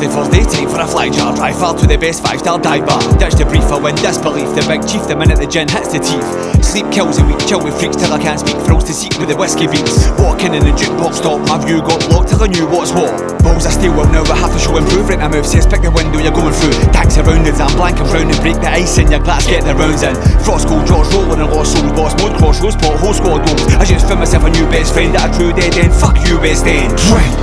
[0.00, 1.34] late for a fly jar.
[1.36, 3.00] Drive fall to the best five star dive bar.
[3.18, 4.48] Ditch the brief, I win disbelief.
[4.56, 6.24] The big chief, the minute the gin hits the teeth.
[6.64, 8.56] Sleep kills a week, chill with freaks till I can't speak.
[8.64, 10.08] Thrills to seek with the whiskey beats.
[10.16, 13.12] Walking in the jukebox stop, my view got blocked till I knew what's what.
[13.44, 15.08] Balls I steel will now, I have to show improve.
[15.08, 16.76] Right, my move says pick the window you're going through.
[16.96, 19.74] Tanks surroundings, I'm blank and brown and break the ice in your glass, get the
[19.76, 20.16] rounds in.
[20.40, 23.68] Frost gold, George rolling and lost souls, boss mode, crossroads, pothole, squad goals.
[23.76, 25.92] I just found myself a new best friend at a true dead end.
[25.92, 26.92] Fuck you, best End.
[27.10, 27.34] Drink,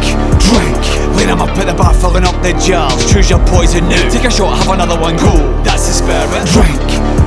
[1.28, 1.40] drink.
[1.40, 3.90] When I'm up put the bar filling up the jars, choose your poison.
[4.10, 5.34] Take a shot, have another one, go.
[5.64, 6.48] That's the spirit.
[6.56, 6.80] Drink,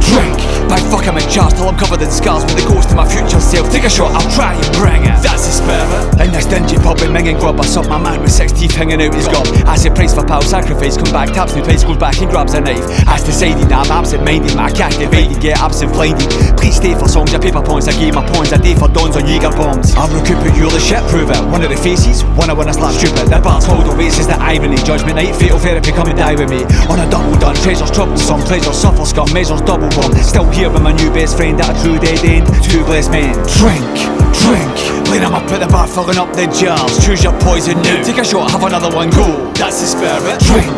[0.09, 0.37] drink.
[0.71, 3.07] By fuck, I'm in charge till I'm covered in scars with the ghost of my
[3.09, 3.67] future self.
[3.75, 5.19] Take a shot, I'll try and bring it.
[5.19, 5.91] That's the spirit.
[6.23, 9.03] In this dingy pub in Minging Grub, I saw my man with six teeth hanging
[9.03, 9.47] out his gob.
[9.67, 12.55] As the price for pal sacrifice, come back, taps me twice, goes back and grabs
[12.55, 12.87] a knife.
[13.11, 16.30] As decided, I'm absent minded, my captivated, get absent blinded.
[16.57, 19.17] Please stay for songs, your paper points, I gave my points, a day for dons
[19.19, 19.91] on Jaeger bombs.
[19.99, 21.43] I'm recoup it, you're the shit, prove it.
[21.51, 23.27] One of the faces, one I wanna slap stupid.
[23.27, 24.79] The bar's hold oasis, the irony.
[24.87, 26.63] Judgment night, fatal therapy, come and die with me.
[26.87, 30.15] On a double done, treasures troublesome, pleasures suffer scum, measures double bomb.
[30.23, 32.46] Still here with my new best friend at a true dead end.
[32.65, 33.35] Two blessed men.
[33.59, 33.85] Drink,
[34.43, 34.74] drink.
[35.10, 38.02] When I'm up at the bar filling up the jars, choose your poison now.
[38.02, 39.52] Take a shot, have another one, go.
[39.55, 40.38] That's the spirit.
[40.41, 40.74] Drink,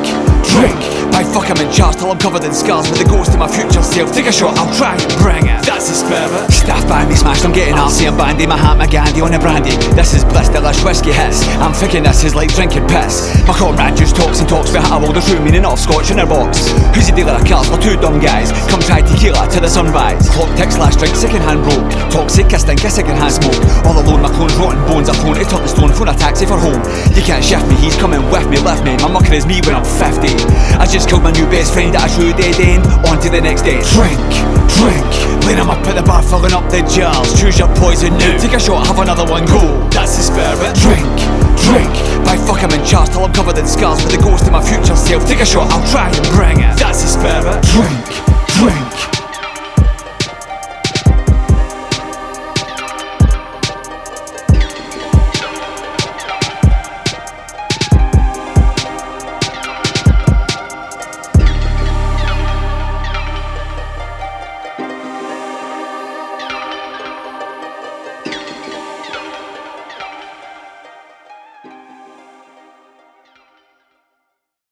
[0.52, 0.91] drink.
[1.12, 3.46] By fuck, I'm in charge till I'm covered in scars with the ghost of my
[3.46, 4.10] future self.
[4.16, 5.60] Take a shot, I'll try bring it.
[5.62, 6.48] That's the spirit.
[6.48, 8.46] Staff me smashed, I'm getting arsey and bandy.
[8.46, 9.76] My hat, my gandy on the brandy.
[9.92, 11.44] This is bliss, delish whiskey hits.
[11.60, 13.28] I'm thinking this is like drinking piss.
[13.46, 16.16] My comrade just talks and talks about how all the true meaning of scotch in
[16.16, 16.72] their box.
[16.96, 17.68] Who's the dealer of cards?
[17.68, 18.48] We're two dumb guys.
[18.72, 20.28] Come try tequila to the sunrise.
[20.32, 21.86] Clock ticks, last drink, second hand broke.
[22.08, 23.60] Toxic, I stink, a second hand smoke.
[23.84, 25.12] All alone, my clones rotten bones.
[25.12, 26.80] I phone it up the stone, phone a taxi for home.
[27.12, 28.96] You can't shift me, he's coming with me, left me.
[28.98, 30.32] My mucker is me when I'm 50.
[30.80, 32.84] I just killed my new best friend at a true dead end.
[33.08, 33.80] On to the next day.
[33.94, 34.18] Drink,
[34.78, 35.06] drink.
[35.44, 38.38] When I'm up at the bar filling up the jars, choose your poison now.
[38.38, 39.88] Take a shot, have another one, go.
[39.90, 40.74] That's the spirit.
[40.78, 41.06] Drink,
[41.66, 41.92] drink.
[42.24, 44.62] By fuck, I'm in charge till I'm covered in scars with the ghost of my
[44.62, 45.26] future self.
[45.26, 46.78] Take a shot, I'll try and bring it.
[46.78, 47.58] That's the spirit.